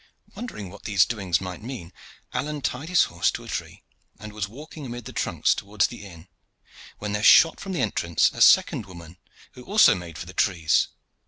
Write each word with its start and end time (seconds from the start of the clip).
Wondering 0.33 0.71
what 0.71 0.85
these 0.85 1.05
doings 1.05 1.39
might 1.39 1.61
mean, 1.61 1.93
Alleyne 2.33 2.61
tied 2.63 2.89
his 2.89 3.03
horse 3.03 3.29
to 3.29 3.43
a 3.43 3.47
tree, 3.47 3.83
and 4.17 4.33
was 4.33 4.49
walking 4.49 4.83
amid 4.87 5.05
the 5.05 5.13
trunks 5.13 5.53
towards 5.53 5.85
the 5.85 6.03
inn, 6.03 6.27
when 6.97 7.11
there 7.11 7.21
shot 7.21 7.59
from 7.59 7.73
the 7.73 7.81
entrance 7.83 8.31
a 8.33 8.41
second 8.41 8.87
woman 8.87 9.19
who 9.51 9.61
made 9.61 9.67
also 9.67 10.13
for 10.15 10.25
the 10.25 10.33
trees. 10.33 10.87